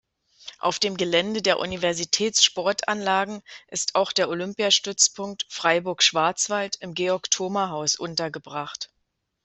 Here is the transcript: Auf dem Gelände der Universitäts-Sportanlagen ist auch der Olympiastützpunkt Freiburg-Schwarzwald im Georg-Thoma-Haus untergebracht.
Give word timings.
Auf 0.57 0.79
dem 0.79 0.97
Gelände 0.97 1.43
der 1.43 1.59
Universitäts-Sportanlagen 1.59 3.43
ist 3.67 3.93
auch 3.93 4.11
der 4.13 4.29
Olympiastützpunkt 4.29 5.45
Freiburg-Schwarzwald 5.47 6.75
im 6.79 6.95
Georg-Thoma-Haus 6.95 7.97
untergebracht. 7.97 8.89